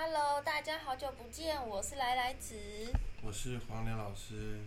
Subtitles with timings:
[0.00, 2.54] Hello，大家好久不见，我是来来子
[3.20, 4.60] 我是黄良老师。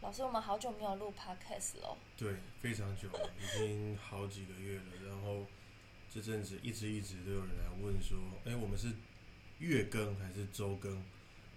[0.00, 0.24] 老师。
[0.24, 4.84] 我们好久没有录 Podcast 了，对，非常久了，已经好几个月了。
[5.06, 5.46] 然后
[6.12, 8.92] 这阵子一直一直都有人来问说，哎，我们是
[9.60, 11.00] 月更还是周更？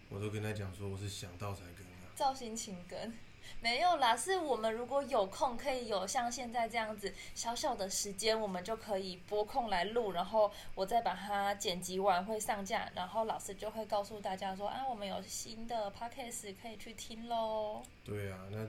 [0.09, 2.13] 我都跟他讲说，我是想到才更啊。
[2.13, 3.11] 造型情更
[3.59, 17.81] 没有啦，是我们如果有空，可以有像现在这样子小小的时间，我们就可以拨空来录，然后我再把它剪辑完会上架，然后老师就会告诉大家说啊，我们有新的 podcast 可以去听喽。
[18.05, 18.67] 对啊，那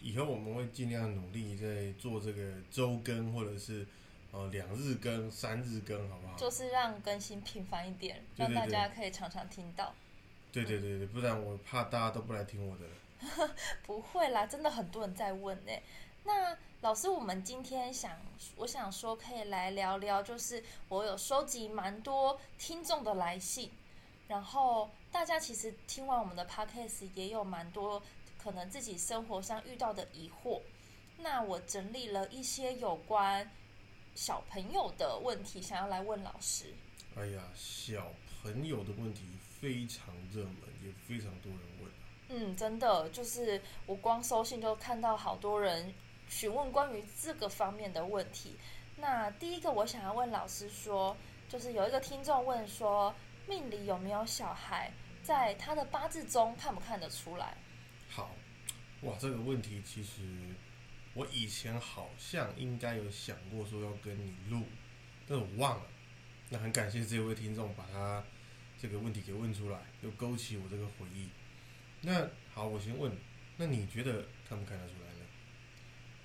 [0.00, 3.84] 以后我们会尽量努力在做这个周更，或者是
[4.30, 6.36] 呃两日更、三日更，好不好？
[6.36, 9.92] 就是让更新频繁一点，对对对让大家可以常常听到。
[10.52, 12.84] 对对对对，不然我怕大家都不来听我的。
[13.84, 15.72] 不会啦，真的很多人在问呢。
[16.24, 18.16] 那老师，我们今天想，
[18.56, 23.70] 我想说可以来聊聊，就是我有收集蛮多听众的来信，
[24.28, 28.02] 然后大家其实听完我们的 podcast 也有蛮多
[28.36, 30.60] 可能自己生活上遇到的疑惑。
[31.18, 33.50] 那我整理了一些有关
[34.14, 36.74] 小朋友的问题，想要来问老师。
[37.16, 39.22] 哎呀，小朋友的问题
[39.60, 40.54] 非常热门，
[40.84, 41.60] 也非常多人。
[42.28, 45.94] 嗯，真的，就是我光收信就看到好多人
[46.28, 48.56] 询问关于这个方面的问题。
[48.96, 51.16] 那第一个我想要问老师说，
[51.48, 53.14] 就是有一个听众问说，
[53.46, 57.56] 命里有没有小孩，在他的八字中看不看得出来？
[58.10, 58.30] 好，
[59.02, 60.20] 哇，这个问题其实
[61.14, 64.64] 我以前好像应该有想过说要跟你录，
[65.26, 65.86] 但我忘了。
[66.50, 68.22] 那很感谢这位听众把他
[68.78, 71.30] 这个问题给问出来，又勾起我这个回忆。
[72.00, 73.12] 那好，我先问，
[73.56, 75.26] 那你觉得看不看得出来呢？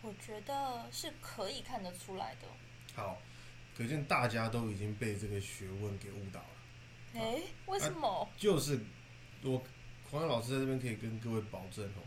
[0.01, 2.47] 我觉得是可以看得出来的。
[2.93, 3.21] 好，
[3.75, 6.47] 可见大家都已经被这个学问给误导了。
[7.13, 8.29] 诶，为什么？
[8.37, 8.79] 就是
[9.43, 9.63] 我
[10.09, 12.01] 黄洋老师在这边可以跟各位保证哦，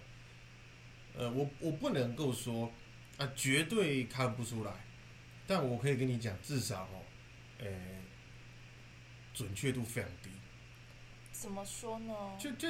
[1.17, 2.71] 呃，我我不能够说
[3.17, 4.73] 啊绝对看不出来，
[5.47, 7.03] 但我可以跟你讲，至少哦，
[7.59, 7.67] 呃，
[9.35, 10.31] 准确度非常低。
[11.33, 12.15] 怎么说呢？
[12.39, 12.69] 就就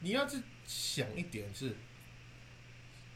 [0.00, 1.76] 你要是想一点是，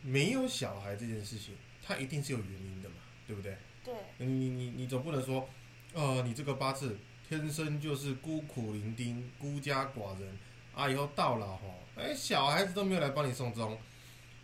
[0.02, 2.96] 没有小孩这件事情，它一定是有原因的嘛，
[3.26, 3.56] 对不对？
[3.84, 5.48] 对，你你你你总不能说，
[5.92, 10.38] 呃，你这个八字天生就是孤苦伶仃、孤家寡人
[10.74, 13.78] 啊，以后到老吼，哎，小孩子都没有来帮你送终。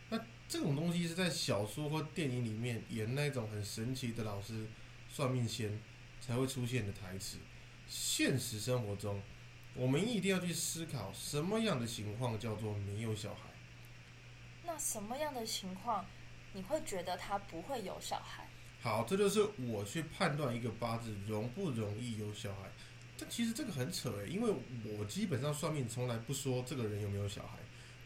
[0.08, 0.18] 那
[0.48, 4.66] 这种东西是在小说或电影里面演那种很神奇的老师、
[5.08, 5.80] 算命仙
[6.20, 7.38] 才会出现的台词。
[7.86, 9.20] 现实生活中，
[9.75, 13.50] 我们一定要去思考什么样的情况叫做没有小孩。
[14.64, 16.04] 那什么样的情况
[16.53, 18.48] 你会觉得他不会有小孩？
[18.82, 22.70] 好，这就是我去判断一个八字容不容易有小孩。
[23.19, 24.53] 但其实这个很扯诶，因为
[24.98, 27.59] 我基本上算命从来不说这个人有没有小孩，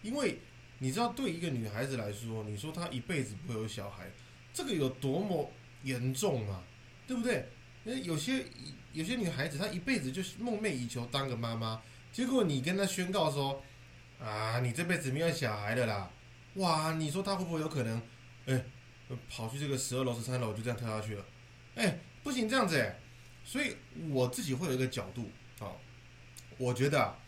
[0.02, 0.40] 因为
[0.80, 4.10] 你知道，对一个女孩子来说，你说她一辈子不会有小孩，
[4.52, 5.50] 这个有多么
[5.84, 6.62] 严重啊？
[7.06, 7.48] 对不对？
[7.84, 8.44] 那有些
[8.92, 11.80] 有些女孩子她一辈子就是梦寐以求当个妈妈，
[12.12, 13.62] 结果你跟她宣告说
[14.20, 16.10] 啊，你这辈子没有小孩的啦，
[16.54, 18.02] 哇，你说她会不会有可能？
[18.46, 18.64] 哎。
[19.28, 21.24] 跑去这个十二楼、十三楼，就这样跳下去了。
[21.74, 22.98] 哎，不行，这样子哎。
[23.44, 23.76] 所以
[24.08, 25.30] 我自己会有一个角度
[25.60, 25.70] 啊，
[26.56, 27.18] 我觉得啊，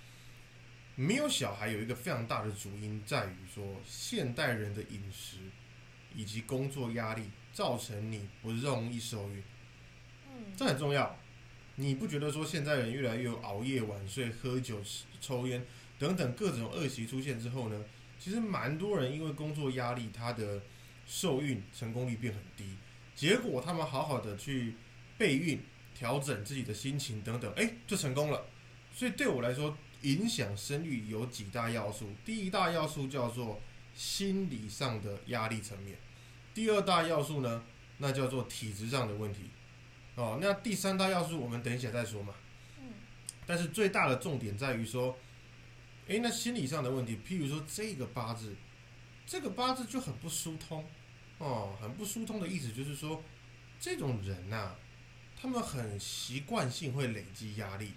[0.94, 5.36] 没有小孩有一个非常大的主因在于说，现代人的饮食
[6.14, 9.42] 以及工作压力造成你不容易受孕。
[10.56, 11.16] 这很重要。
[11.76, 14.80] 你不觉得说现在人越来越熬夜、晚睡、喝酒、
[15.20, 15.62] 抽烟
[15.98, 17.84] 等等各种恶习出现之后呢？
[18.18, 20.62] 其实蛮多人因为工作压力，他的
[21.06, 22.64] 受孕成功率变很低，
[23.14, 24.74] 结果他们好好的去
[25.18, 25.60] 备孕、
[25.94, 28.46] 调整自己的心情等等，哎，就成功了。
[28.90, 32.08] 所以对我来说，影响生育有几大要素。
[32.24, 33.60] 第一大要素叫做
[33.94, 35.98] 心理上的压力层面，
[36.54, 37.62] 第二大要素呢，
[37.98, 39.50] 那叫做体质上的问题。
[40.16, 42.34] 哦，那第三大要素我们等一下再说嘛。
[42.80, 42.92] 嗯。
[43.46, 45.16] 但是最大的重点在于说，
[46.08, 48.54] 哎，那心理上的问题，譬如说这个八字。
[49.28, 50.84] 这个八字就很不疏通，
[51.38, 53.20] 哦，很不疏通的意思就是说，
[53.80, 54.76] 这种人呐，
[55.36, 57.92] 他们很习惯性会累积压力。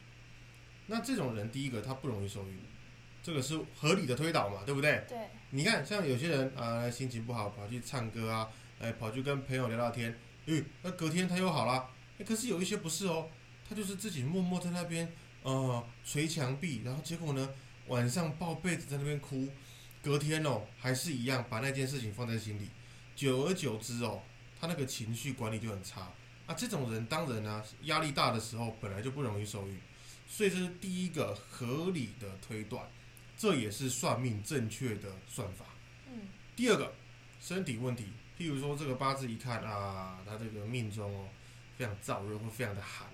[0.88, 2.60] 那这种人，第一个他不容易受孕，
[3.22, 5.06] 这个是合理的推导嘛，对不对？
[5.08, 5.20] 对。
[5.52, 8.50] 你看，像有些人啊，心情不好跑去唱歌啊，
[8.80, 10.18] 哎，跑去跟朋友聊聊天，
[10.48, 11.88] 诶，那隔天他又好了。
[12.20, 13.30] 哎，可是有一些不是哦，
[13.68, 15.12] 他就是自己默默在那边，
[15.42, 17.50] 呃，捶墙壁，然后结果呢，
[17.88, 19.50] 晚上抱被子在那边哭。
[20.02, 22.70] 隔天哦，还是一样把那件事情放在心里，
[23.18, 24.22] 久而久之哦，
[24.58, 26.10] 他那个情绪管理就很差
[26.46, 26.54] 啊。
[26.54, 29.78] 这种人当然呢，压力大的时候本来就不容易受孕，
[30.26, 32.90] 所以这是第一个合理的推断，
[33.38, 35.66] 这也是算命正确的算法。
[36.08, 36.94] 嗯第二个，
[37.42, 38.06] 身体问题，
[38.38, 41.28] 譬如说这个八字一看啊，他这个命中哦
[41.80, 43.08] 非常燥热会非常的寒，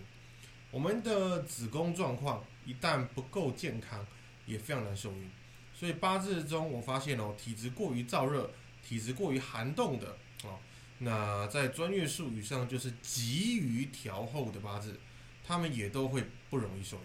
[0.72, 4.04] 我们的子宫状况一旦不够健康，
[4.48, 5.30] 也非常难受孕。
[5.72, 8.50] 所以八字中我发现哦，体质过于燥热、
[8.84, 10.58] 体质过于寒冻的哦，
[10.98, 15.00] 那在专业术语上就是急于调后的八字，
[15.46, 17.04] 他们也都会不容易受孕，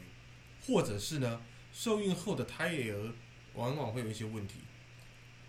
[0.66, 1.42] 或者是呢，
[1.74, 3.12] 受孕后的胎儿
[3.52, 4.60] 往往会有一些问题。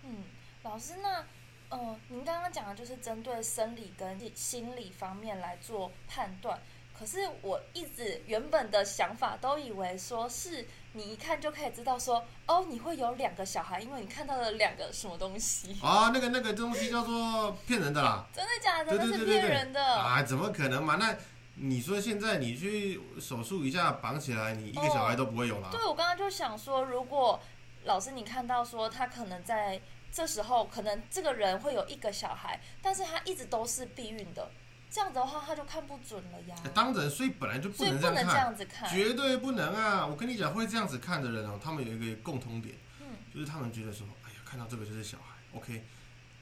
[0.04, 0.18] 嗯，
[0.64, 1.26] 老师，那
[1.72, 6.60] 呃，您刚刚讲的就是针对生理跟心理方面来做判断。
[6.94, 15.76] 可是我一直原本的想法都以为说是你一看就可以知道说，哦，你会有两个小孩，因为你看到了两个什么东西。
[15.82, 18.92] 啊，那个那个东西叫做骗人的啦， 真的假的？
[18.92, 19.84] 对对那是对对对，骗人的。
[19.84, 20.98] 啊，怎么可能嘛？
[20.98, 21.16] 那
[21.56, 25.70] 你说现在你去手术一下绑起来，你一个小孩都不会有啦。
[25.72, 27.40] 对，我刚刚就想说，如果
[27.86, 29.82] 老师你看到说他可能在
[30.12, 34.52] 这时候，可能这个人会有一个小孩，但是他一直都是避孕的，
[34.90, 36.56] 这样子的话他就看不准了呀。
[36.74, 38.90] 当然，所以本来就不能这样看，不能这样子看。
[38.90, 40.06] 绝对不能啊！
[40.06, 45.84] 我跟你讲，会这样子看的人哦，他们有一个共通点，嗯就是他们觉得说，哎呀，看到这个就是小孩，OK，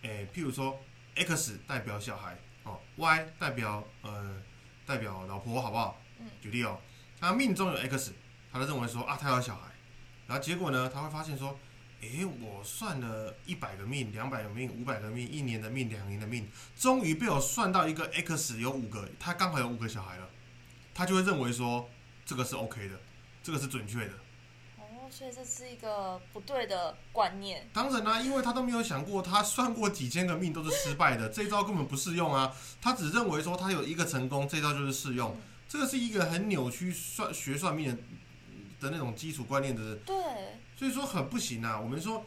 [0.01, 0.79] 诶，譬如说
[1.15, 4.41] X 代表小孩哦，Y 代表呃
[4.85, 6.01] 代表老婆，好不好？
[6.19, 6.79] 嗯举例哦，
[7.19, 8.13] 他命中有 X，
[8.51, 9.69] 他就认为说啊，他有小孩，
[10.27, 11.57] 然后结果呢，他会发现说，
[12.01, 20.29] 诶，我算了一百个命、两百个命、五百个命、一年的命、两年的命，终于被我算到一个 X 有五个，他刚好有五个小孩了，
[20.93, 21.89] 他就会认为说
[22.25, 22.99] 这个是 OK 的，
[23.43, 24.13] 这个是准确的。
[24.77, 27.67] 哦，所以这是一个不对的观念。
[27.73, 32.55] 当然啦、因为他都没有想过，他算过几千个命都是失败的，这一招根本不适用啊。
[32.81, 35.37] 他只认为说他有一个成功，这招就是适用。
[35.67, 37.97] 这个是一个很扭曲算学算命的
[38.79, 40.15] 的那种基础观念的，对，
[40.79, 41.77] 所以说很不行啊。
[41.77, 42.25] 我们说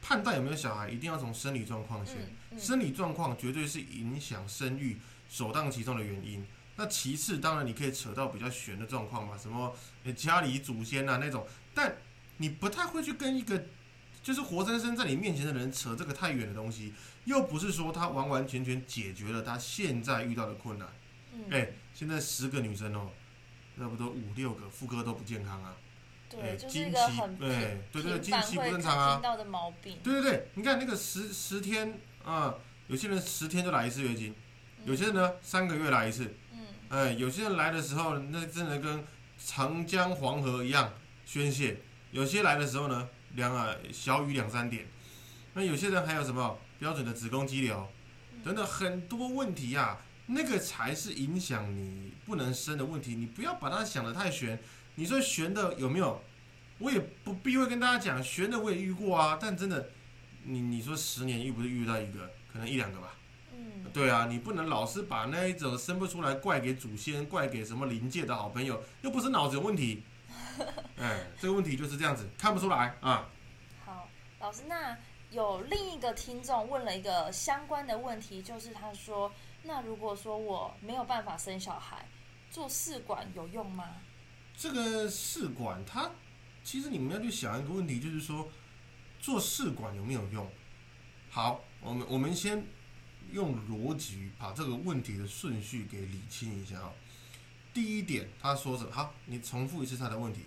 [0.00, 2.14] 判断有没有小孩，一定要从生理状况先。
[2.14, 4.98] 嗯嗯，生理状况绝对是影响生育
[5.28, 6.46] 首当其冲的原因。
[6.76, 9.74] 那其次，当然你可以扯到比较悬的状况嘛，什么
[10.04, 11.96] 呃家里祖先啊那种，但
[12.36, 13.64] 你不太会去跟一个
[14.22, 20.88] 就是活生生在你面前的人扯这个太远的东西，又不是说他完完全全解决了他现在遇到的困难。
[21.32, 23.10] 嗯，哎、现在十个女生哦，
[23.76, 25.87] 差不多五六个妇科都不健康啊，哎
[26.30, 29.98] 对，就是一个很对对对经期不正常啊听到的毛病。
[30.02, 32.54] 对对对，你看那个十十天啊、
[32.86, 34.34] 有些人十天就来一次月经，
[34.84, 39.02] 有些人呢三个月来一次，嗯，哎，有些人来的时候那真的跟
[39.38, 40.92] 长江黄河一样
[41.24, 41.78] 宣泄，
[42.10, 44.86] 有些来的时候呢两啊小雨两三点，
[45.54, 47.88] 那有些人还有什么标准的子宫肌瘤
[48.44, 54.58] 等等很多问题呀、那个才是影响你不能生的问题，你不要把它想得太悬。
[54.98, 56.20] 你说悬的有没有？
[56.78, 59.90] 我也不避讳跟大家讲，悬的我也遇过啊，但真的，
[60.42, 63.14] 你你说十年遇不是遇到一个，可能一两个吧。
[63.52, 70.02] 嗯，对啊，你不能老是把那一种生不出来怪给祖先，怪给什么灵界的好朋友，又不是脑子有问题。
[70.98, 73.28] 哎，这个问题就是这样子，看不出来啊。
[73.84, 74.08] 好，
[74.40, 74.98] 老师，那
[75.30, 82.04] 有另一个听众问了一个相关的问题，就是他说，那如果说我没有办法生小孩，
[82.50, 83.84] 做试管有用吗？
[84.58, 86.10] 这个试管它，
[86.64, 88.50] 其实你们要去想一个问题，就是说
[89.20, 90.50] 做试管有没有用？
[91.30, 92.66] 好，我们我们先
[93.32, 96.92] 用逻辑把这个问题的顺序给理清一下啊。
[97.72, 98.90] 第一点，他说什么？
[98.90, 100.40] 好，你重复一次他的问题。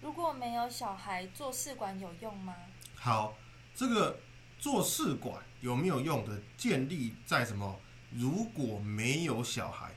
[0.00, 2.54] 如果没有小孩，做试管有用吗？
[2.94, 3.36] 好，
[3.74, 4.20] 这个
[4.60, 7.80] 做试管有没有用的，建立在什么？
[8.12, 9.92] 如果没有小孩，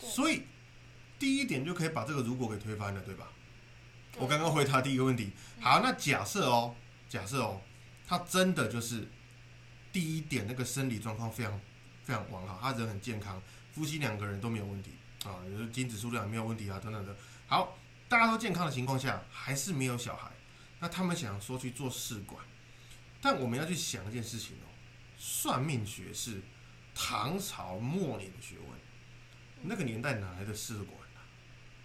[0.00, 0.42] 所以
[1.18, 3.28] 第一点就可以把这个如果给推翻了，对吧？
[4.12, 5.30] 对我刚刚回答第一个问题。
[5.60, 6.74] 好，那假设哦，
[7.08, 7.60] 假设哦，
[8.06, 9.08] 他真的就是
[9.92, 11.60] 第一点那个生理状况非常
[12.04, 13.40] 非常完好，他人很健康，
[13.72, 14.92] 夫妻两个人都没有问题
[15.24, 17.16] 啊，就是精子数量也没有问题啊，等等的。
[17.46, 17.78] 好，
[18.08, 20.30] 大家都健康的情况下，还是没有小孩，
[20.80, 22.44] 那他们想说去做试管，
[23.20, 24.68] 但我们要去想一件事情哦，
[25.16, 26.42] 算命学是
[26.94, 28.78] 唐朝末年的学问，
[29.62, 31.03] 那个年代哪来的试管啊？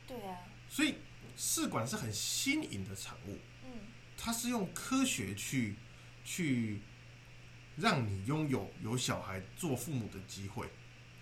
[0.10, 0.96] 对啊，所以
[1.38, 3.70] 试管是很新颖的产物，嗯。
[4.18, 5.76] 它是用科学去
[6.26, 6.82] 去
[7.78, 10.68] 让你拥有有小孩做父母的机会，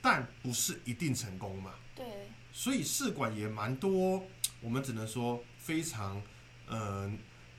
[0.01, 1.75] 但不是一定成功嘛。
[1.93, 2.05] 对，
[2.53, 4.25] 所以试管也蛮多，
[4.61, 6.23] 我们只能说非常
[6.65, 7.11] 呃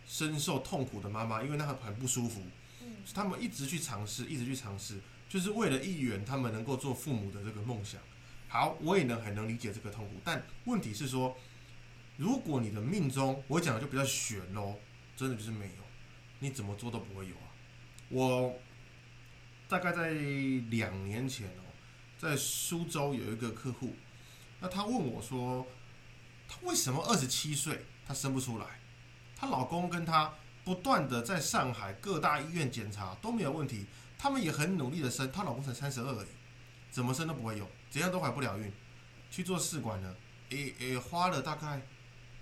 [0.06, 2.42] 深受痛苦的妈妈，因为那很很不舒服，
[2.80, 2.96] 嗯。
[3.14, 8.00] 他们一直去尝试，一直去尝试，就是为了一圆他们能够做父母的这个梦想。
[8.48, 11.36] 好，我也能很能理解这个痛苦，但问题是说，
[12.16, 14.74] 如果你的命中，我讲的就比较悬喽，
[15.16, 15.82] 真的就是没有，
[16.38, 17.52] 你怎么做都不会有啊。
[18.08, 18.58] 我
[19.68, 21.62] 大概在两年前哦，
[22.18, 23.94] 在苏州有一个客户，
[24.60, 25.66] 那他问我说，
[26.48, 28.80] 他为什么二十七岁他生不出来？
[29.40, 33.86] 她老公跟她不断的在上海各大医院检查都没有问题，
[34.18, 36.28] 他们也很努力的生，她老公才三十二而已，
[36.90, 38.72] 怎么生都不会有，怎样都怀不了孕，
[39.30, 40.16] 去做试管呢，
[40.50, 41.80] 诶诶，花了大概，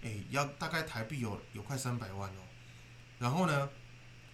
[0.03, 2.43] 诶要大概台币有有快三百万哦，
[3.19, 3.69] 然后呢，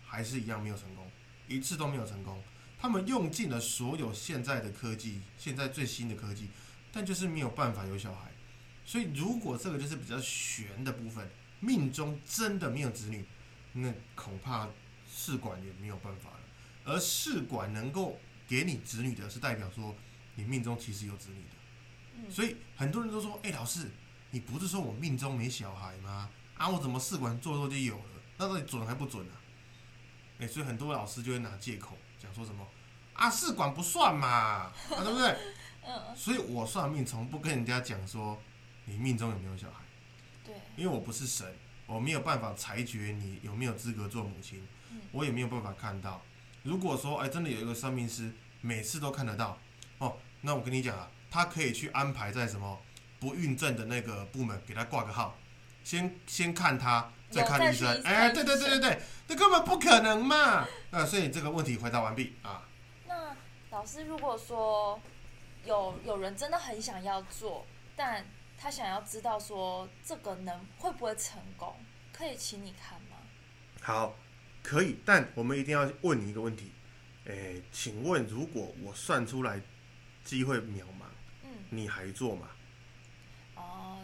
[0.05, 1.11] 还是一样没有成功，
[1.49, 2.43] 一次都没有成功，
[2.79, 6.49] 他们用尽了所有现在的科技，现在最新的科技，
[6.93, 8.31] 但就是没有办法有小孩，
[8.85, 11.29] 所以如果这个就是比较悬的部分。
[11.65, 13.25] 命中真的没有子女，
[13.75, 14.69] 那恐怕
[15.09, 16.41] 试管也没有办法了。
[16.85, 19.95] 而试管能够给你子女的，是代表说
[20.35, 22.31] 你命中其实有子女的。
[22.31, 23.91] 所以很多人都说：“哎，老师，
[24.31, 26.29] 你不是说我命中没小孩吗？
[26.57, 28.05] 啊，我怎么试管做做就有了？
[28.39, 29.35] 那到底准还不准啊？”
[30.39, 32.67] 哎，所以很多老师就会拿借口讲说什么
[33.15, 35.37] ：“啊，试管不算嘛，啊，对不对？”
[35.87, 36.17] 嗯。
[36.17, 38.41] 所以我算命从不跟人家讲说
[38.85, 39.81] 你命中有没有小孩。
[40.45, 41.47] 对因为我不是神，
[41.87, 44.67] 我没有办法裁决你有没有资格做母亲，
[45.11, 46.23] 我也没有办法看到。
[46.63, 49.59] 如果说哎，真的有一个算命师每次都看得到，
[50.03, 52.77] 哦，那我跟你讲啊，他可以去安排在什么
[53.21, 55.39] 不孕症的那个部门给他挂个号，
[55.85, 58.03] 先先看他，再看医生。
[58.03, 60.67] 哎，对对对对对，这根本不可能嘛！
[60.91, 62.67] 那，所以这个问题回答完毕啊。
[63.07, 63.37] 那
[63.71, 65.01] 老师，如果说
[65.65, 68.27] 有有人真的很想要做，但
[68.59, 71.77] 他想要知道说这个能会不会成功，
[72.13, 73.19] 可以请你看吗？
[73.81, 74.17] 好，
[74.65, 76.73] 可以，但我们一定要问你一个问题，
[77.27, 79.61] 诶，请问如果我算出来
[80.25, 81.07] 机会渺茫，
[81.45, 82.49] 嗯，你还做吗？
[83.57, 84.01] 哦，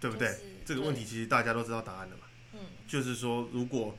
[0.00, 0.36] 对不对？
[0.64, 3.96] 这个问题其实大家都知道答案了嘛，嗯，就是说如果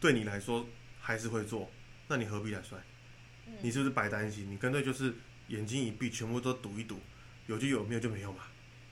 [0.00, 0.66] 对你来说
[1.00, 1.70] 还是会做，
[2.08, 2.82] 那你何必来算？
[3.62, 4.50] 你是不是白担心？
[4.50, 5.14] 你干脆就是
[5.48, 7.00] 眼睛一闭，全部都赌一赌，
[7.46, 8.44] 有就有，没有就没有嘛。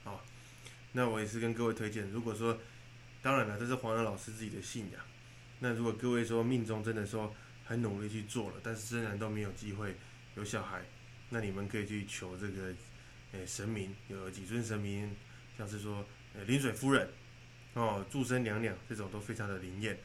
[0.03, 0.19] 哦
[0.93, 2.57] 那我也是跟各位推荐，如果说，
[3.21, 4.99] 当然了，这是黄仁老师自己的信仰。
[5.59, 7.31] 那如果各位说命中真的说
[7.65, 9.95] 很努力去做了，但是仍然都没有机会
[10.35, 10.83] 有小孩，
[11.29, 12.73] 那你们可以去求这个，
[13.33, 15.15] 诶神明，有几尊神明，
[15.57, 17.09] 像是说，呃临水夫人，
[17.73, 19.97] 哦祝生娘娘这种都非常的灵验，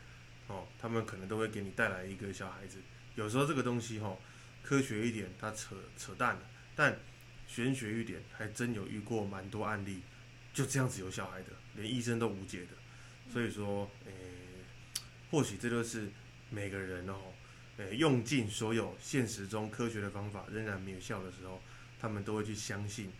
[0.48, 2.78] 哦他们可能都会给你带来一个小孩子。
[3.14, 4.16] 有时候这个东西哈，
[4.62, 6.42] 科学一点它扯扯淡了，
[6.74, 6.98] 但
[7.46, 10.02] 玄学一点还真有遇过蛮多案例。
[10.54, 12.68] 就这样子有小孩的，连医生都无解的，
[13.32, 14.12] 所以说，诶，
[15.30, 16.10] 或许这就是
[16.50, 17.32] 每个人哦，
[17.78, 21.60] 诶，用尽所有现实中科学的方法仍然没有效的时候，
[21.98, 23.12] 他们都会去相信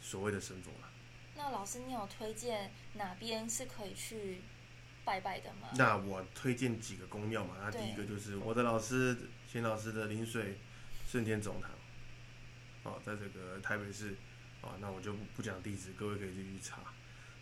[0.00, 0.90] 所谓的神佛了。
[1.36, 4.42] 那老师，你有推荐哪边是可以去
[5.04, 5.68] 拜拜的吗？
[5.76, 7.56] 那我推荐几个宫庙嘛。
[7.60, 9.16] 那第一个就是我的老师
[9.50, 10.58] 钱老师的临水
[11.06, 11.70] 顺天总堂，
[12.82, 14.16] 哦，在这个台北市。
[14.62, 16.82] 哦，那我就不讲地址，各位可以自己去查。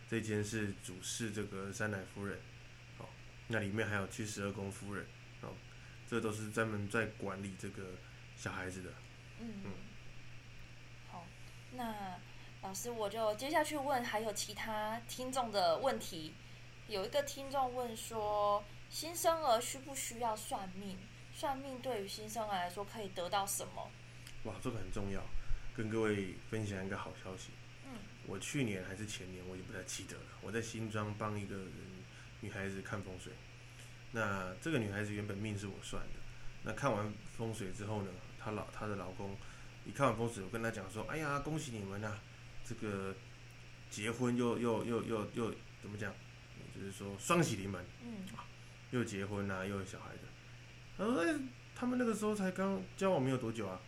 [0.08, 2.38] 这间是主事这个三奶夫人，
[2.99, 3.06] 哦，
[3.49, 5.08] 那里面还有七十二宫夫人，哦，
[6.08, 7.82] 这都是专门在管理这个
[8.34, 8.90] 小孩子的。
[9.40, 9.72] 嗯嗯。
[11.12, 11.26] 好，
[11.72, 12.18] 那
[12.62, 16.34] 老师我就接下去问，还有其他听众的问题。
[16.88, 20.96] 有一个听众问说，新生儿需不需要算命？
[21.34, 23.90] 算命对于新生儿来说可以得到什么？
[24.44, 25.22] 哇，这个很重要。
[25.76, 27.50] 跟各位分享一个好消息。
[27.84, 27.92] 嗯，
[28.26, 30.24] 我去年还是前年，我也不太记得了。
[30.40, 31.72] 我在新庄帮一个人
[32.40, 33.32] 女孩子看风水。
[34.12, 36.20] 那这个女孩子原本命是我算的。
[36.62, 39.36] 那看完风水之后呢，她老她的老公
[39.84, 42.18] 一看完风水，我跟她讲说：“哎呀，恭喜你们呐，
[42.64, 43.14] 这个
[43.90, 46.12] 结婚又又又又又怎么讲？
[46.74, 47.84] 就是说双喜临门。
[48.02, 48.24] 嗯，
[48.90, 50.22] 又结婚呐，又有小孩的。
[50.96, 51.34] 他说：哎，
[51.74, 53.80] 他们那个时候才刚交往没有多久啊。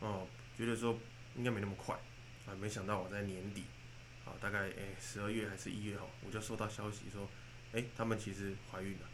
[0.00, 0.98] 哦，觉得说。
[1.36, 1.94] 应该没那么快，
[2.46, 3.64] 啊，没想到我在年底，
[4.24, 7.28] 啊，大概诶十二月还是一月哈，我就收到消息说，
[7.72, 9.06] 诶，他们其实怀孕了，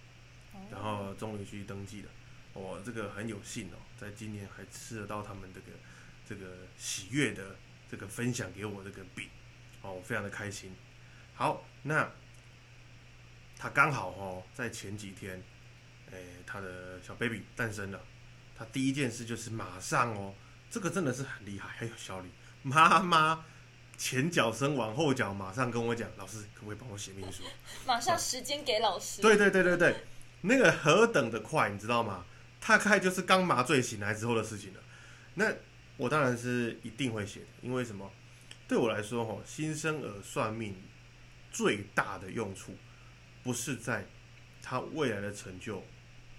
[0.71, 2.11] 然后终于去登记了，
[2.53, 5.67] 我这个很有幸哦，在今年还吃得到他们这个
[6.29, 7.57] 这个喜悦的
[7.91, 9.29] 这个分享给我这个饼，
[9.83, 10.75] 哦，我非常的开心。
[11.35, 12.11] 好，那
[13.57, 15.43] 他刚好哦，在前几天，
[16.11, 18.01] 诶，他的小 baby 诞生了，
[18.57, 20.35] 他第一件事就是马上哦。
[20.71, 22.31] 这个真的是很厉害，很有效率。
[22.63, 23.45] 妈妈
[23.99, 27.43] 前脚生完后脚，马上跟我讲，老师可不可以帮我写命书？
[27.87, 29.21] 马上时间给老师。
[29.21, 30.05] 对对对对对，
[30.43, 32.25] 那个何等的快，你知道吗？
[32.61, 34.81] 大概就是刚麻醉醒来之后的事情了。
[35.35, 35.53] 那
[35.97, 38.09] 我当然是一定会写的，因为什么？
[38.69, 40.75] 对我来说，吼，新生儿算命
[41.51, 42.77] 最大的用处，
[43.43, 44.07] 不是在
[44.63, 45.85] 他未来的成就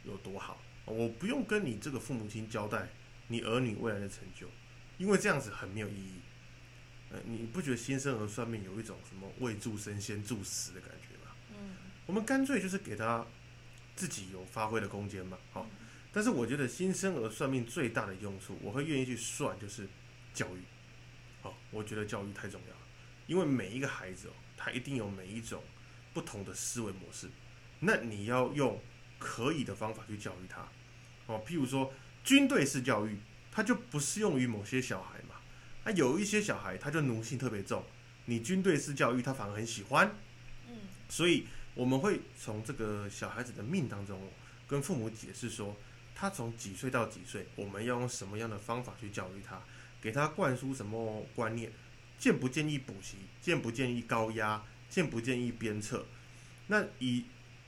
[0.03, 0.61] 有多好。
[0.85, 2.89] 我不用跟你这个父母亲交代
[3.27, 4.47] 你儿女未来的成就，
[4.97, 6.19] 因为这样子很没有意义。
[7.11, 11.31] 呃，你不觉得新生儿算命有一种什么未助生先助死的感觉吗？
[11.51, 13.25] 嗯，我们干脆就是给他
[13.95, 15.37] 自己有发挥的空间嘛。
[15.51, 15.67] 好，
[16.11, 19.87] 但是我觉得新生儿算命最大的用处，我会愿意去算，就是
[20.33, 20.59] 教育。
[21.41, 22.81] 好，我觉得教育太重要了，
[23.27, 25.63] 因为每一个孩子哦，他一定有每一种
[26.13, 27.29] 不同的思维模式，
[27.79, 28.81] 那你要用
[29.19, 30.67] 可以的方法去教育他。
[31.25, 33.17] 哦，譬如说军队式教育，
[33.51, 35.35] 它就不适用于某些小孩嘛。
[35.83, 37.85] 啊，有一些小孩他就奴性特别重，
[38.25, 40.15] 你军队式教育他反而很喜欢。
[40.67, 40.75] 嗯，
[41.09, 44.19] 所以我们会从这个小孩子的命当中，
[44.67, 45.75] 跟父母解释说，
[46.13, 49.61] 他从几岁到几岁，我们要用什么样的方法去教育他，
[50.01, 51.71] 给他灌输什么观念，
[52.19, 56.05] 建不建议补习，建不建议高压，建不建议鞭策。
[56.67, 57.25] 那以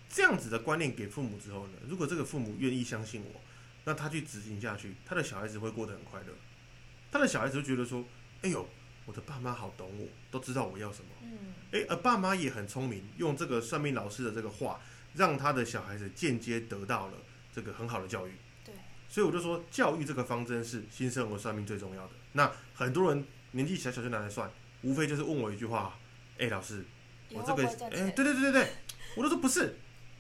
[0.08, 3.42] 这样子的观念给父母之后呢，如果这个父母愿意相信我，
[3.86, 6.28] 那他去执行下去，他的小孩子会过得很快乐。
[7.12, 8.06] 他的小孩子会觉得说
[8.42, 8.68] ：“哎呦，
[9.06, 14.80] 我的爸妈好懂我，都知道我要什么。”嗯，诶，而爸妈也很聪明，用这个算命老师的这个话，
[15.14, 17.14] 让他的小孩子间接得到了
[17.54, 18.32] 这个很好的教育。
[18.64, 18.74] 对，
[19.08, 22.14] 所以我就说，教育这个方针是新生儿算命最重要的。
[22.34, 24.50] 那很多人年纪小小就拿来算，
[24.82, 25.98] 无非就是问我一句话
[26.38, 26.84] ：“诶，老师，
[27.32, 28.12] 我这个诶。
[28.12, 28.72] 对对对对对，
[29.16, 29.78] 我都说不是，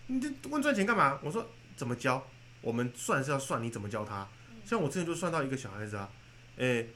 [0.07, 1.19] 你这问赚钱干嘛？
[1.23, 2.25] 我说怎么教？
[2.61, 4.27] 我们算是要算你怎么教他。
[4.49, 6.09] 嗯像我之前就算到一个小孩子啊，
[6.55, 6.89] 诶，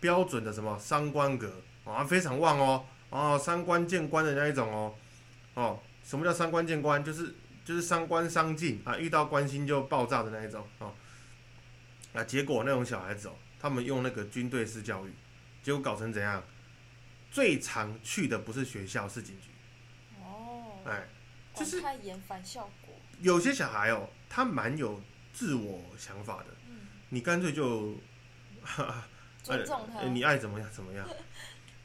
[0.00, 4.94] 标准的什么三观格啊，非常旺哦，哦，三观见官的那一种哦，
[5.54, 7.02] 哦，什么叫三观见官？
[7.04, 10.94] 就是就是三观相近啊，遇到关心就爆炸的那一种哦。
[12.12, 15.12] 啊，结果那种小孩子哦，他们用那个军队式教育，
[15.62, 16.42] 结果搞成怎样？
[17.30, 19.50] 最常去的不是学校，是警局。
[20.22, 21.06] 哦，哎，
[21.54, 22.94] 就是严反效果。
[23.20, 25.02] 有些小孩哦，他蛮有
[25.34, 27.94] 自我想法的，嗯，你干脆就，
[29.56, 29.98] 尊重他。
[30.00, 31.08] 呃你爱怎么样怎么样，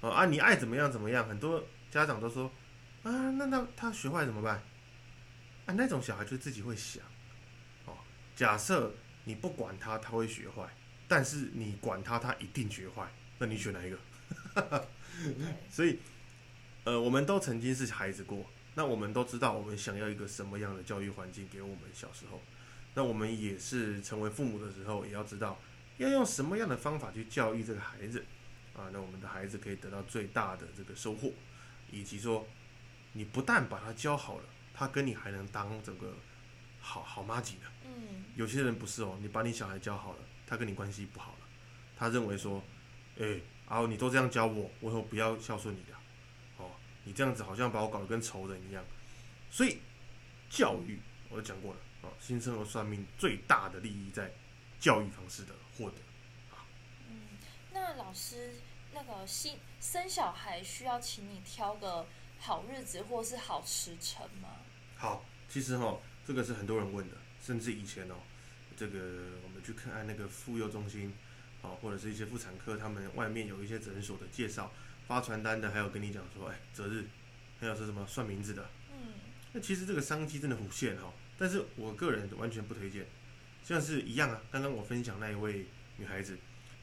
[0.02, 2.52] 哦啊，你爱怎么样怎么样，很多家长都说，
[3.04, 4.62] 啊，那那他学坏怎么办？
[5.66, 7.04] 啊，那种小孩就自己会想，
[7.86, 7.94] 哦，
[8.36, 10.64] 假设你不管他，他会学坏，
[11.08, 13.98] 但是你管他，他一定学坏，那你选哪一个？
[15.16, 15.36] 对
[15.70, 16.00] 所以，
[16.84, 18.46] 呃，我们都曾经是孩子过，
[18.76, 22.42] 那我们都知道我们想要一个什么样的教育环境给我们小时候，
[22.96, 25.58] 那我们也是成为父母的时候，也要知道
[25.98, 28.26] 要用什么样的方法去教育这个孩子，
[28.76, 31.32] 啊，那我们的孩子可以得到最大的这个收获，
[31.92, 32.48] 以及说，
[33.14, 36.16] 你不但把他教好了，他跟你还能当这个
[36.80, 37.62] 好好妈几呢。
[37.86, 41.48] 嗯，有些人不是哦，你把你小孩教好了，他跟你关系不好了，
[41.96, 42.64] 他认为说，
[43.20, 43.26] 哎、
[43.70, 45.94] 然后你都这样教我，我以后不要孝顺你的，
[46.58, 46.72] 哦，
[47.04, 48.84] 你这样子好像把我搞得跟仇人一样，
[49.52, 49.78] 所以
[50.50, 54.32] 教育我都讲过了啊、哦，新生儿算命最大的利益在
[54.80, 55.96] 教育方式的获得。
[57.10, 57.38] 嗯，
[57.72, 58.54] 那老师，
[58.94, 62.06] 那个新生小孩需要请你挑个
[62.40, 64.50] 好日子或是好时辰吗？
[64.96, 68.16] 好，其实哈、这个是很多人问的，甚至以前哦，
[68.78, 69.00] 这个
[69.44, 71.14] 我们去看那个妇幼中心，
[71.62, 74.72] 啊，或者是一些妇产科，他们外面有一些诊所的介绍，
[75.08, 77.06] 发传单的，还有跟你讲说，哎，择日，
[77.60, 79.14] 还有是什么算名字的，嗯，
[79.52, 83.06] 那其实这个商机真的无限哈、但是我个人完全不推荐，
[83.64, 85.66] 像是一样啊，刚刚我分享那一位
[85.98, 86.38] 女孩子，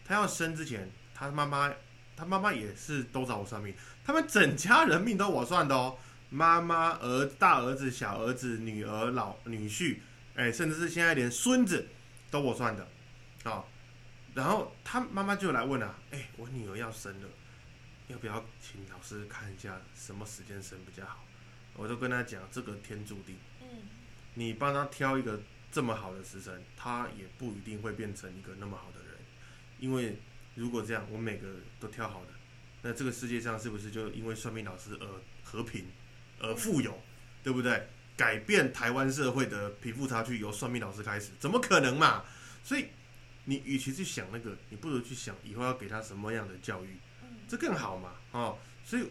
[0.05, 1.73] 她要生之前，她妈妈，
[2.17, 5.99] 她妈妈也是都找我算命，他们整家人命都我算的哦，
[6.31, 9.99] 妈妈、儿大儿子、小儿子、女儿、老女婿，
[10.35, 11.87] 哎，甚至是现在连孙子
[12.31, 12.89] 都我算的，
[13.45, 13.65] 啊、
[14.35, 17.29] 然后她妈妈就来问啊，哎，我女儿要生了，
[18.09, 21.25] 要不要请老师看一下什么时间生比较好？
[21.75, 23.37] 我就跟她讲，这个天注定。
[23.63, 23.69] 嗯，
[24.35, 29.15] 你帮他挑一个这么好的时辰，他也不一定会变成一个那么好的人。
[29.79, 30.19] 因为
[30.55, 31.47] 如果这样，我每个
[31.79, 32.33] 都挑好的，
[32.83, 35.07] 那这个世界上是不是就因为算命老师而
[35.43, 35.87] 和平、
[36.41, 37.01] 而富有，
[37.43, 37.89] 对不对？
[38.17, 42.25] 改变台湾社会的贫富差距由算命老师开始，怎么可能嘛？
[42.63, 42.89] 所以
[43.47, 46.99] 你与其去想那个，你不如去想以后要给他什么样的教育，
[47.49, 49.11] 这更好嘛，哦，所以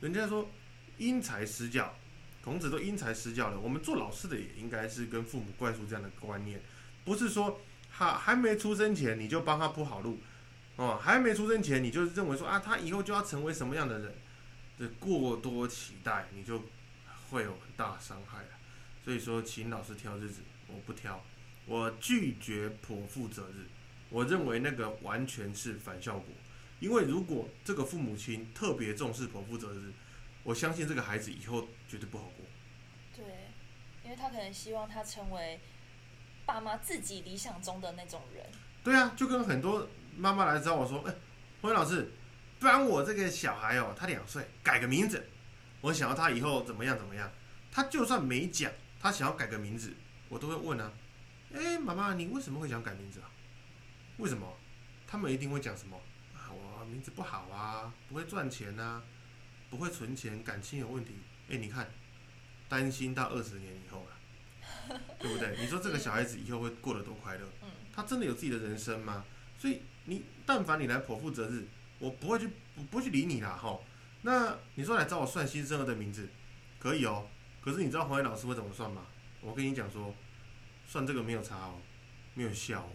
[0.00, 0.50] 人家说
[0.98, 1.96] 因材施教，
[2.42, 6.60] 孔子都因材施教了，我们做老师的也应该是跟父母灌输这样的观念，
[7.04, 7.60] 不是说
[7.92, 10.18] 他还没出生前你就帮他铺好路，
[10.76, 14.14] 哦，还没出生前你就认为说啊，他以后就要成为什么样的人，
[14.78, 16.62] 这过多期待你就
[17.28, 18.48] 会有很大伤害了。
[19.04, 21.24] 所以说，请老师挑日子，我不挑，
[21.66, 23.66] 我拒绝剖腹择日，
[24.08, 26.26] 我认为那个完全是反效果。
[26.80, 29.92] 因为如果这个父母亲特别重视剖腹择日，
[30.42, 32.44] 我相信这个孩子以后绝对不好过。
[33.14, 33.24] 对，
[34.04, 35.60] 因为他可能希望他成为
[36.46, 38.44] 爸妈自己理想中的那种人。
[38.82, 41.14] 对啊，就跟很多妈妈来找我说：“哎，
[41.60, 42.10] 辉老师，
[42.58, 45.28] 不然我这个小孩哦，他两岁，改个名字，
[45.82, 47.30] 我想要他以后怎么样怎么样。”
[47.70, 49.94] 他就算没讲，他想要改个名字，
[50.28, 50.92] 我都会问啊
[51.54, 53.30] ：“哎，妈妈，你为什么会想改名字啊？
[54.16, 54.56] 为什么？”
[55.06, 55.96] 他们一定会讲什么？
[56.34, 59.02] 啊，我名字不好啊，不会赚钱啊，
[59.70, 61.14] 不会存钱，感情有问题。
[61.48, 61.88] 哎，你看，
[62.68, 65.56] 担心到二十年以后了， 对不对？
[65.58, 67.48] 你说这个小孩子以后会过得多快乐？
[67.62, 69.24] 嗯，他真的有自己的人生吗？
[69.58, 71.66] 所以你但凡你来剖腹择日，
[71.98, 73.78] 我不会去不不会去理你啦，哈。
[74.22, 76.28] 那你说来找我算新生儿的名字，
[76.78, 77.28] 可以哦。
[77.62, 79.06] 可是你知道黄伟老师会怎么算吗？
[79.40, 80.14] 我跟你讲说，
[80.86, 81.80] 算这个没有差哦，
[82.34, 82.92] 没有效哦，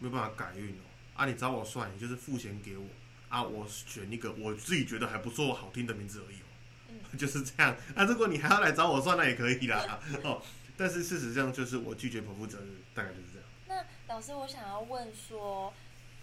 [0.00, 0.82] 没有办法改运哦。
[1.14, 2.86] 啊，你找我算，你就是付钱给我
[3.28, 7.76] 啊，我选一个我自己觉得还不错、好听的名字而已哦， 就是这样。
[7.94, 10.00] 啊，如果你还要来找我算，那也可以啦。
[10.24, 10.42] 哦，
[10.76, 13.48] 但是事实上就是我拒绝剖腹责任，大概就是这样。
[13.66, 15.72] 那老师，我想要问说，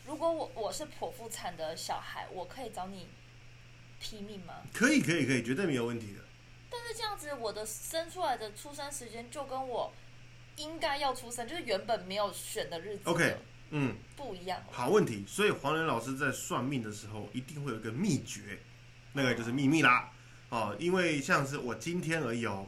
[0.06, 3.08] 如果我我是剖腹产的小孩，我可以找你
[4.00, 4.56] 批命吗？
[4.74, 6.22] 可以，可以，可以，绝对没有问题的。
[6.70, 9.94] 但是这样子，我的生出来的出生时间就跟我
[10.58, 13.38] 应该要出生，就是原本没有选的日子，OK，
[13.72, 14.62] 嗯，不一样。
[14.72, 18.60] 好问题，所以黄仁老师在算命的时候，一定会有一个秘诀，
[19.14, 20.12] 那个就是秘密啦。
[20.50, 22.68] 哦，因为像是我今天而已哦，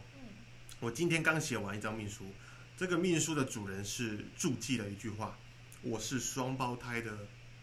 [0.80, 2.26] 我今天刚写完一张命书，
[2.76, 5.38] 这个命书的主人是注记了一句话
[5.82, 7.12] ：“我是双胞胎的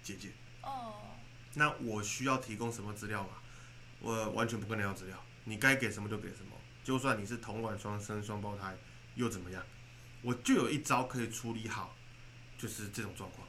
[0.02, 0.28] 姐姐。”
[0.62, 0.94] 哦，
[1.54, 3.30] 那我需要提供什么资料吗？
[4.00, 5.22] 我完全不跟你要资料。
[5.44, 8.74] 你该给什么就给什么，就算你是同卵双生双胞胎
[9.14, 9.62] 又怎么样？
[10.22, 11.94] 我就有一招可以处理好，
[12.64, 13.46] 就是这种状况。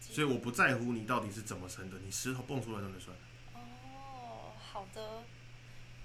[0.00, 3.16] 所以我不在乎你到底是怎么生的，你石头蹦出来都能算。
[3.54, 5.02] 哦，好的。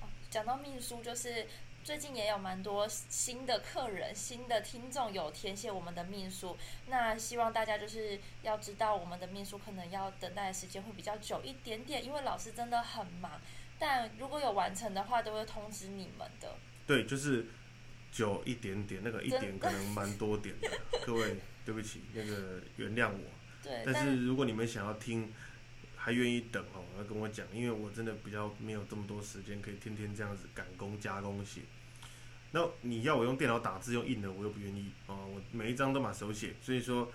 [0.01, 1.47] 哦，讲到秘书，就是
[1.83, 6.57] 最近也有蛮多新的客人、新的听众有填写我们的秘书。
[6.87, 13.39] 那希望大家就是要知道，我们的秘书可能要等待的时间会比较久一点点，因为老师真的很忙。
[13.77, 16.55] 但如果有完成的话，都会通知你们的。
[16.87, 17.45] 对，就是
[18.11, 20.67] 久一点点，那个一点可能蛮多点的。
[21.05, 23.19] 各位，对不起，那个原谅我。
[23.63, 23.83] 对。
[23.85, 25.31] 但是如果你们想要听，
[25.95, 31.61] 还愿意等哦，要跟我讲，因为我真的比较没有这么多时间，可以天天这样子赶工加工写。
[32.51, 35.27] 那你要我用电脑打字用印的，我又不愿意哦。
[35.33, 37.11] 我每一张都把手写，所以说，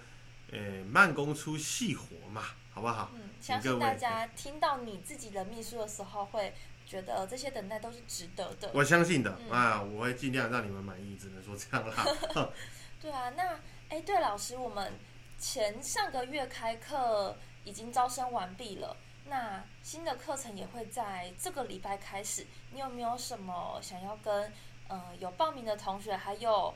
[0.50, 2.42] 呃，慢工出细活嘛。
[2.76, 3.10] 好不好？
[3.14, 6.52] 嗯，相信大家听到你自己的秘书的时候，会
[6.86, 8.70] 觉得这些等待都是值得的。
[8.74, 12.06] 我相信的啊，我会尽量让你们满意，只能说这样啦。
[13.00, 14.92] 对啊，那哎，对，老师，我们
[15.38, 18.96] 前上个月开课已经招生完毕了，
[19.26, 22.46] 那新的课程也会在这个礼拜开始。
[22.72, 24.52] 你有没有什么想要跟
[24.88, 26.74] 呃有报名的同学，还有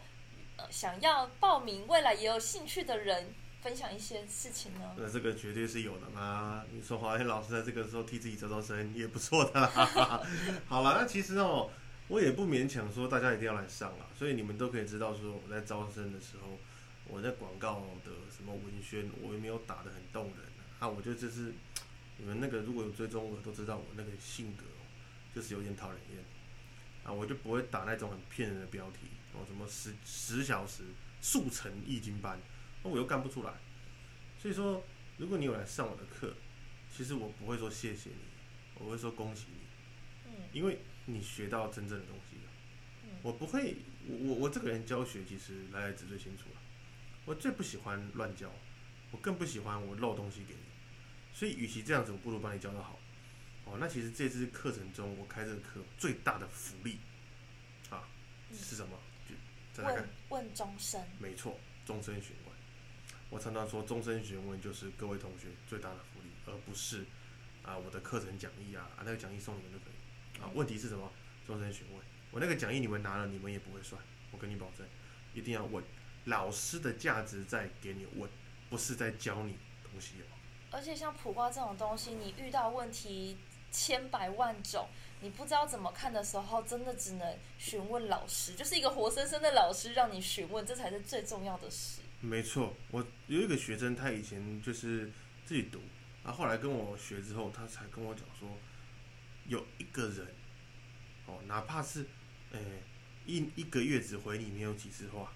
[0.56, 3.34] 呃想要报名未来也有兴趣的人？
[3.62, 4.94] 分享一些事情呢？
[4.96, 6.64] 那这个绝对是有的嘛。
[6.72, 10.22] 你说华天老师在这个时候替自己招招生也不错的啦。
[10.66, 11.68] 好了，那其实哦，
[12.08, 14.06] 我也不勉强说大家一定要来上了。
[14.18, 16.56] 所以你们都可以知道说我在招生的时候，
[17.10, 20.46] 我在广告的什么文宣，我也没有打的很动人
[20.78, 20.88] 啊。
[20.88, 21.52] 我就就是
[22.16, 24.64] 你们那个如果有追踪我都知道我那个性格
[25.34, 26.24] 就是有点讨人厌。
[27.02, 28.98] 啊，我就不会打那种很骗人的标题
[29.32, 30.84] 哦，什么十十小时
[31.22, 32.38] 速成易经班。
[32.82, 33.54] 那我又干不出来，
[34.38, 34.84] 所以说，
[35.16, 36.34] 如果你有来上我的课，
[36.94, 38.16] 其实我不会说谢谢你，
[38.74, 42.52] 我会说恭喜你，嗯，因为你学到真正的东西了，
[43.04, 46.59] 嗯，我不会，我我我这个人教学其实来来子最清楚了，
[47.24, 48.50] 我最不喜欢乱教，
[49.10, 50.60] 我更不喜欢我漏东西给你，
[51.32, 52.98] 所以与其这样子，我不如帮你教得好，
[53.64, 56.98] 哦，那其实这次课程中我开这个课最大的福利，
[57.90, 58.08] 啊，
[58.52, 58.98] 是什么？
[59.28, 59.34] 就
[59.72, 62.54] 再来看，问终身，没错，终身询问。
[63.28, 67.04] 我常常说，终身询问就是各位同学最大的福利，而不是
[67.62, 70.42] 啊我的课程讲义啊，啊那个讲义送你们就可以。
[70.42, 71.12] 啊，问题是什么？
[71.46, 74.86] 终身询问，我那个讲义你们拿了，你们也不会算，我跟你保证，
[75.34, 75.84] 一定要问。
[76.24, 78.28] 老师的价值在给你问，
[78.68, 80.26] 不是在教你东西哦。
[80.70, 83.36] 而且像普卦这种东西，你遇到问题
[83.72, 84.88] 千百万种，
[85.20, 92.02] 你不知道怎么看的时候，真的只能询问老师，就是一个活生生的老师让你询问，这才是最重要的事。
[92.20, 95.10] 没错，我有一个学生，他以前就是
[95.44, 95.80] 自己读，
[96.22, 98.48] 啊，后来跟我学之后，他才跟我讲说，
[99.46, 100.26] 有一个人，
[101.26, 102.06] 哦，哪怕是，
[102.52, 102.60] 诶，
[103.26, 105.32] 一一个月只回你没有几次话，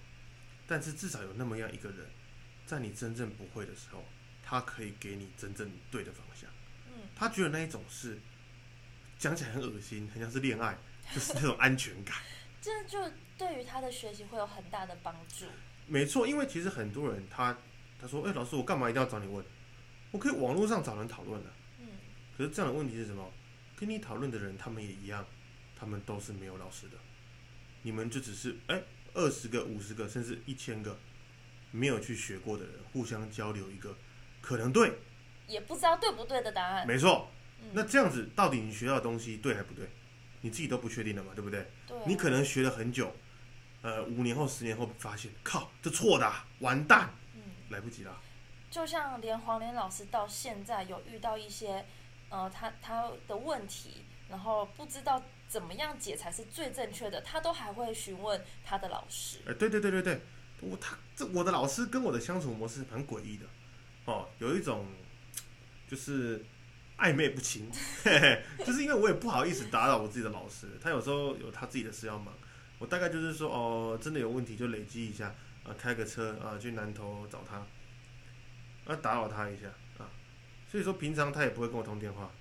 [0.67, 2.07] 但是至少有那么样一个人，
[2.65, 4.03] 在你真正不会的时候，
[4.43, 6.49] 他可以给你真正对的方向。
[6.87, 8.19] 嗯，他觉得那一种是
[9.19, 10.77] 讲起来很恶心，很像是恋爱，
[11.13, 12.15] 就是那种安全感。
[12.61, 15.45] 这就对于他的学习会有很大的帮助。
[15.87, 17.55] 没错，因为其实很多人他
[18.01, 19.45] 他说，哎、老师，我干嘛一定要找你问？
[20.11, 21.53] 我可以网络上找人讨论的。
[21.79, 21.87] 嗯，
[22.35, 23.31] 可是这样的问题是什么？
[23.75, 25.25] 跟你讨论的人，他们也一样，
[25.75, 26.97] 他们都是没有老师的。
[27.81, 28.81] 你们就只是哎，
[29.15, 30.95] 二十个、五十个，甚至一千个
[31.71, 33.95] 没有去学过的人，互相交流一个
[34.41, 34.99] 可能对，
[35.47, 36.85] 也不知道对不对的答案。
[36.85, 37.29] 没错。
[37.61, 39.89] 嗯，那这样子，到底你学到的东西对还不对？
[40.41, 41.65] 你自己都不确定了嘛，对不对？
[41.87, 43.15] 对啊，你可能学了很久，
[43.81, 48.21] 呃，五年后、十年后发现，靠，这错的啊、完蛋，嗯，来不及了。
[48.69, 51.85] 就像连黄连老师到现在有遇到一些
[52.29, 59.39] 呃他他的问题，然后不知道怎么样解才是最正确的，他都还会询问他的老师。
[59.47, 60.21] 哎、对对对对对，
[60.61, 63.45] 我他这我的老师跟我的相处模式很诡异的，
[64.05, 64.85] 哦，有一种
[65.87, 66.43] 就是
[66.97, 67.69] 暧昧不清，
[68.03, 72.33] 嘿嘿，就是因为我也不好意思打扰我自己的老师，他有时候有他自己的事要忙，
[72.79, 77.57] 我大概就是说哦，真的有问题就累积一下，啊，开个车啊去南头找他，
[78.91, 80.09] 啊打扰他一下啊，
[80.69, 82.31] 所以说平常他也不会跟我通电话，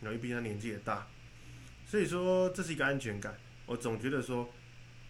[0.00, 1.06] 然后毕竟他年纪也大，
[1.94, 4.52] 所以说这是一个安全感，我总觉得说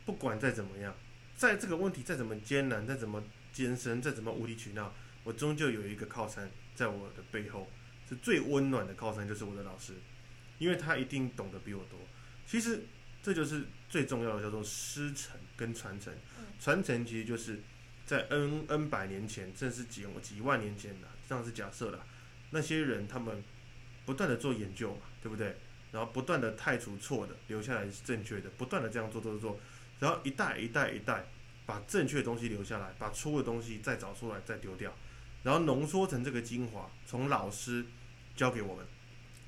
[0.04, 0.94] 不管再怎么样。
[1.34, 7.70] 在这个问题再怎么艰难，再怎么艰深，再怎么无理取闹，我终究有一个靠山在我的背后，
[8.06, 9.94] 是最温暖的靠山，就是我的老师，
[10.58, 11.98] 因为他一定懂得比我多。
[12.46, 12.84] 其实
[13.22, 16.44] 这就是最重要的，叫做师承跟传承嗯。
[16.60, 17.62] 传承其实就是
[18.04, 22.04] 在 n n 百年前，甚至几几万年前的，这样是假设了，
[22.50, 23.42] 那些人他们
[24.04, 25.56] 不断的做研究嘛，对不对？
[25.94, 29.61] 然后不断的汰除错的，留下来是正确的，不断的这样做做做做。
[30.00, 31.24] 然后一代一代一代
[31.64, 34.92] 把正确的东西留下来，把错误的东西再找出来再丢掉，
[35.44, 37.87] 然后浓缩成这个精华，从老师
[38.35, 38.85] 教给我们。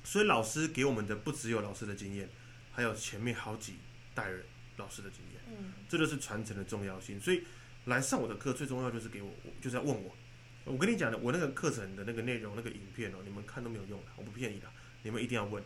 [0.05, 2.29] 所以老师给我们的不只有老师的经验，
[2.71, 3.75] 还有前面好几
[4.15, 4.41] 代人
[4.77, 7.19] 老师的经验，嗯这就是传承的重要性。
[7.19, 7.43] 所以
[7.85, 10.15] 来上我的课最重要就是给我，我就是要问我。
[10.63, 14.67] 我跟你讲的，我那个课程的那个内容、那个影片哦，你们看都没有用的，我不骗你的，
[15.03, 15.61] 你们一定要问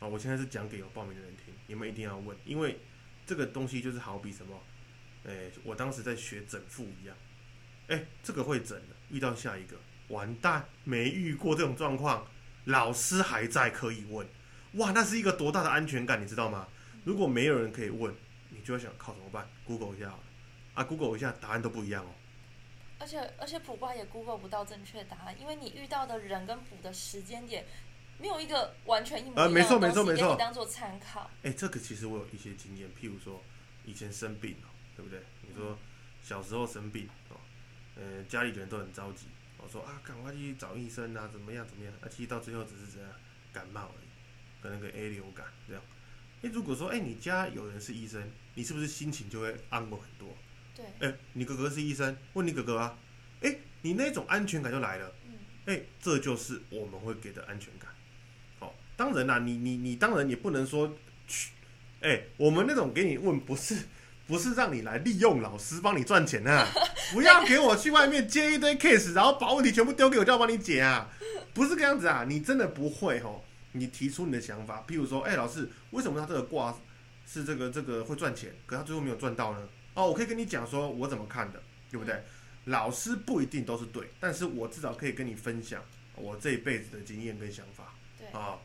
[0.00, 0.06] 啊！
[0.06, 2.78] 我现在是讲给有报名的人听，你们一定要问，因为
[3.26, 4.60] 这个东西就是好比什么，
[5.24, 7.16] 诶、我当时在学整复一样，
[7.88, 9.76] 诶、这个会整的，遇到下一个，
[10.08, 12.26] 完蛋，没遇过这种状况，
[12.64, 14.26] 老师还在可以问，
[14.74, 16.68] 哇，那是一个多大的安全感，你知道吗？
[17.04, 18.14] 如果没有人可以问，
[18.50, 20.22] 你就要想靠怎么办？Google 一下好了
[20.74, 22.10] 啊，Google 一下答案都不一样哦。
[23.00, 27.64] 而且而且卜卦也 Google 不到正确答案，因为你遇到的人跟卜的时间点
[28.18, 31.30] 没有一个完全一模一样的呃没错没错没错当做参考。
[31.42, 33.42] 哎、这个其实我有一些经验，譬如说
[33.84, 35.20] 以前生病哦，对不对？
[35.42, 35.78] 你说
[36.22, 37.36] 小时候生病哦，
[37.96, 39.26] 呃，家里人都很着急，
[39.56, 41.94] 我说啊，赶快去找医生啊，怎么样怎么样？
[42.02, 43.10] 啊，其实到最后只是这样
[43.52, 44.08] 感冒而已，
[44.62, 45.82] 可能个 A 流感这样。
[46.42, 50.36] 哎、如果说哎、你家有人是医生，你是不是心情就会安稳很多？
[50.74, 52.98] 对，哎、你哥哥是医生，问你哥哥啊，
[53.42, 55.14] 哎、你那种安全感就来了。
[55.26, 55.34] 嗯
[55.66, 57.87] 哎、这就是我们会给的安全感。
[58.98, 60.92] 哦，当然啦，你你你当然也不能说
[61.28, 61.52] 去，
[62.00, 63.76] 哎、我们那种给你问不是
[64.26, 66.66] 不是让你来利用老师帮你赚钱啊，
[67.12, 71.08] 不要给我去外面接一堆 case，然后把问题全部丢给我，叫我帮你解啊，
[71.54, 73.40] 不是这样子啊，你真的不会哦。
[73.72, 76.74] 你提出你的想法，譬如说，哎、老师，为什么他这个卦
[77.26, 79.68] 是这个这个会赚钱，可他最后没有赚到呢？
[79.94, 82.20] 哦，我可以跟你讲说我怎么看的，对不对？
[82.64, 85.82] 老师不一定都是对，但是我至少可以跟你分享
[86.16, 88.58] 我这一辈子的经验跟想法对，啊，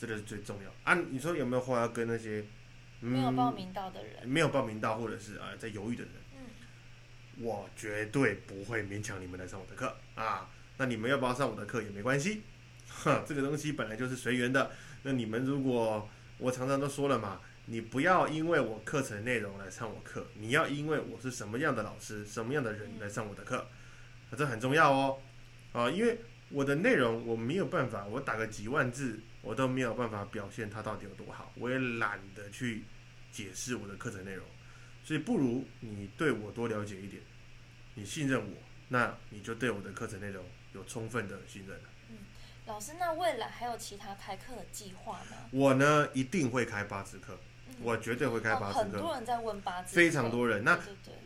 [0.00, 0.98] 这个是最重要啊。
[1.10, 2.42] 你说有没有话要跟那些、
[3.02, 6.12] 嗯、没有报名到的人，没有报名到或者是啊、在犹豫的人？
[6.36, 10.48] 嗯，我绝对不会勉强你们来上我的课啊。
[10.78, 12.40] 那你们要不要上我的课也没关系，
[12.88, 14.70] 哈，这个东西本来就是随缘的。
[15.02, 16.08] 那你们如果
[16.38, 25.18] 我常常都说了嘛，你不要因为我课程内容来上我课，你要因为我是什么样的老师、什么样的人来上我的课，啊，这很重要哦。
[25.72, 32.84] 啊，因为我的内容我没有办法，我打个几万字，我都没有办法表现它到底有多好，我也懒得去
[33.32, 34.44] 解释我的课程内容。
[35.02, 37.22] 所以不如你对我多了解一点，
[37.94, 38.56] 你信任我，
[38.88, 41.84] 那你就对我的课程内容有充分的信任了。
[42.66, 45.48] 老师，那未来还有其他开课的计划吗？
[45.50, 50.62] 我呢一定会开八字课，嗯我绝对会开八哦，字课，很多人在问八字，非常多人。
[50.62, 50.78] 那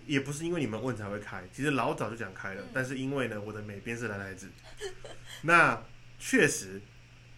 [0.06, 4.48] 也不是因为你们问才会开，其实老早就想开了，嗯但是因为呢我的美编是来来子，
[5.42, 5.82] 那
[6.18, 6.80] 确实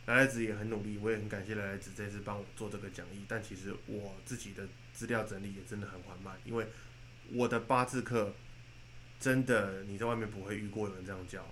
[0.07, 6.66] 来来子也很努力，我也很感谢来来子这次帮我做这个讲义，但其实我自己的资料整理也真的很缓慢，因为
[7.33, 8.33] 我的八字课
[9.19, 11.45] 真的你在外面不会遇过有人这样教，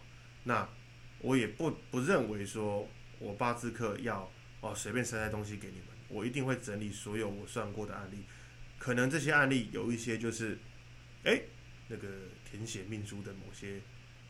[0.44, 0.68] 那
[1.18, 2.88] 我也不不认为说
[3.18, 8.24] 我八字课要哦随便塞塞东西给你们，我一定会整理所有我算过的案例。
[8.78, 10.58] 可能这些案例有一些就是，
[11.24, 11.40] 哎，
[11.88, 12.08] 那个
[12.48, 13.80] 填写命书的某些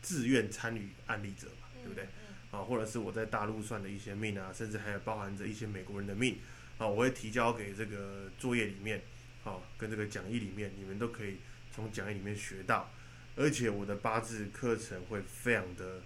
[0.01, 2.07] 自愿参与案例者嘛，对不对？
[2.55, 6.37] 啊，或者是我在大陆算的一些命啊，甚至还有包含着一些美国人的命
[6.77, 9.01] 啊，我会提交给这个作业里面，
[9.43, 11.37] 啊，跟这个讲义里面，你们都可以
[11.73, 12.89] 从讲义里面学到。
[13.35, 16.01] 而且我的八字课程会非常的、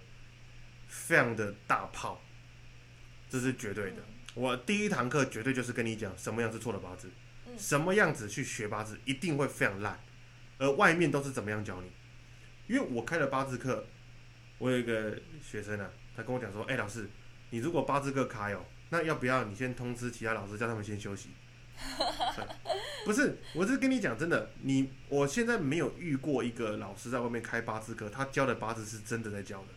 [0.88, 2.20] 非常的大炮，
[3.28, 3.98] 这是绝对的。
[4.34, 7.08] 我第一堂课绝对就是跟你讲什么样是错的八字，
[7.46, 10.00] 嗯什么样子去学八字一定会非常烂，
[10.58, 11.90] 而外面都是怎么样教你。
[12.66, 13.86] 因为我开了八字课，
[14.58, 15.88] 我有一个学生啊，
[16.20, 17.08] 他跟我讲说：“哎、老师，
[17.48, 21.30] 你如果八字课开哦，那要不要你先通知其他老师，叫他们先休息？”
[23.06, 29.68] 不是，我是跟你讲真的，你我现在没有遇过一个老师在外面开八字课，他教的八字是真的在教的，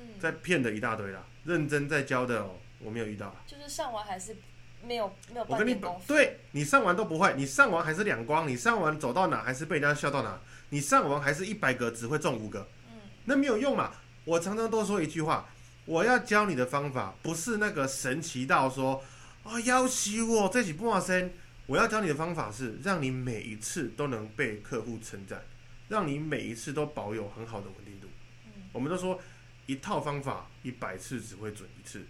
[0.00, 3.36] 嗯，在骗的一大堆啦，认真在教的哦，我没有遇到啦。
[3.46, 4.36] 就是上完还是
[4.82, 13.92] 没有没有我跟你对你上完都不会，你上完还是两光，你上完走到哪还是被人家笑到哪，你上完还是一百个只会中五个，嗯那没有用嘛。
[14.24, 15.46] 我常常都说一句话，
[15.84, 19.04] 我要教你的方法不是那个神奇到说
[19.42, 21.30] 啊要求我这起不马生，
[21.66, 25.44] 我要教你的方法是让你每一次都能被客户称赞，
[25.88, 28.08] 让你每一次都保有很好的稳定度。
[28.46, 29.20] 嗯我们都说
[29.66, 32.04] 一套方法一百次只会准一次，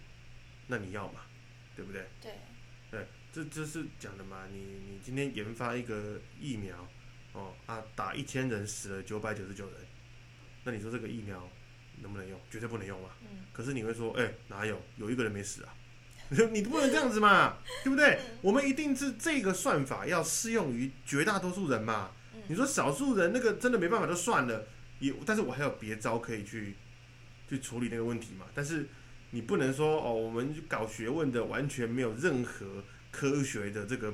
[0.67, 1.21] 那你要嘛，
[1.75, 2.05] 对不对？
[2.21, 2.31] 对，
[2.91, 4.45] 对，这这是讲的嘛？
[4.51, 6.75] 你你今天研发一个疫苗，
[7.33, 9.75] 哦啊，打一千人死了九百九十九人，
[10.63, 11.47] 那你说这个疫苗
[12.01, 12.39] 能不能用？
[12.49, 13.09] 绝对不能用嘛。
[13.21, 14.81] 嗯可是你会说，哎、哪有？
[14.97, 15.73] 有一个人没死啊？
[16.51, 18.19] 你不能这样子嘛， 对不对？
[18.41, 22.11] 我们一定是这个算法要适用于绝大多数人嘛。
[22.33, 24.67] 嗯你说少数人那个真的没办法就算了，
[24.99, 26.75] 也但是我还有别招可以去
[27.49, 28.45] 去处理那个问题嘛。
[28.53, 28.87] 但是
[29.31, 34.13] 你不能说哦，我们搞学问的完全没有任何科学的这个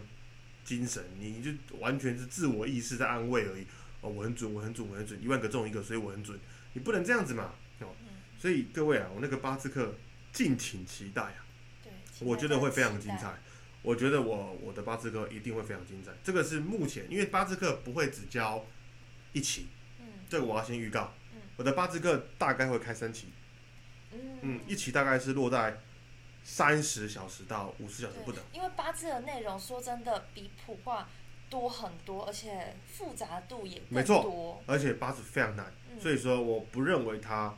[0.63, 3.65] 精神，你就完全是自我意识在安慰而已。
[4.01, 6.39] 哦，我很准，我很准，我很准，一万个中一个，所以我很准。
[6.73, 7.53] 你不能这样子嘛。
[8.41, 9.93] 所以各位啊，我那个八字课
[10.33, 11.45] 敬请期待啊。
[11.83, 13.37] 对，我待觉得会非常精彩。
[13.83, 16.11] 我觉得我我的八字课一定会非常精彩。
[16.23, 18.65] 这个是目前，因为八字课不会只教
[19.31, 19.67] 一期，
[19.99, 21.41] 嗯这个我要先预告嗯。
[21.55, 23.27] 我的八字课大概会开三期，
[24.11, 25.79] 嗯嗯，一期大概是落在
[26.43, 28.43] 三十小时到五十小时不等。
[28.53, 31.07] 因为八字的内容说真的比普卦
[31.47, 37.55] 多很多，而且复杂度也更没错多，而且八字非常难，嗯所以说我不认为它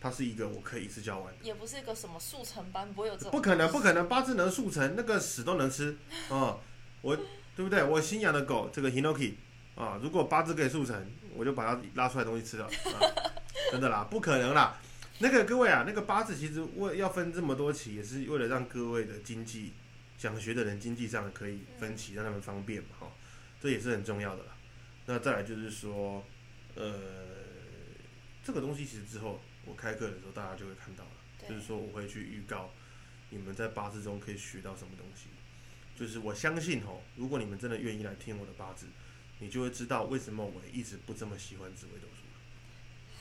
[0.00, 1.40] 它是一个我可以一次教完的。
[1.42, 5.96] 也不是一个什么速成班，不会有这种不可能，不可能，八字能速成，那个屎都能吃
[6.30, 6.58] 啊、
[7.02, 7.16] 我
[7.56, 7.82] 对不对？
[7.82, 9.34] 我新养的狗这个 Hinoki
[9.74, 12.70] 啊，如果八字可以速成，我就把它拉出来东西吃了，啊、
[13.72, 14.78] 真的啦，不可能啦。
[15.20, 19.72] 那个各位啊，那个八字其实为要分这么多期，也是为了让各位的经济
[20.16, 23.12] 想学的人经济上可以分期，让他们方便嘛，哈、
[23.60, 24.56] 这也是很重要的啦。
[25.06, 26.24] 那再来就是说，
[26.76, 26.92] 呃，
[28.44, 31.10] 这个东西其实之后我开课的时候大家就会看到了。
[31.48, 32.70] 就是说我会去预告
[33.30, 35.28] 你们在八字中可以学到什么东西。
[35.96, 38.86] 就是我相信哦，如果你们真的愿意来听我的八字，
[39.38, 42.24] 你就会知道为什么我一直不这么喜欢紫微斗数。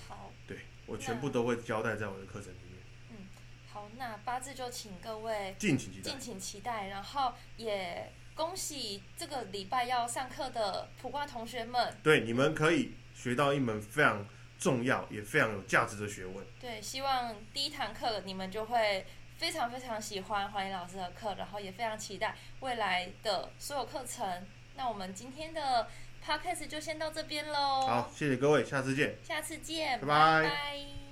[0.08, 2.82] 好对我全部都会交代在我的课程里面，
[3.12, 3.28] 嗯
[3.72, 6.20] 好，那八字就请各位敬请期待敬。
[6.20, 14.26] 请期待，然后也恭喜这个礼拜要上课的普卦同学们，对，你们可以学到一门非常
[14.60, 16.46] 重要也非常有价值的学问。
[16.60, 19.06] 对，希望第一堂课你们就会
[19.38, 24.46] 非常非常喜欢黄迎老师的课，然后也非常期待未来的所有课程。
[24.76, 25.88] 那我们今天的
[26.26, 29.16] podcast 就先到这边喽，好，谢谢各位，下次见。
[29.24, 31.07] 下次见，拜拜拜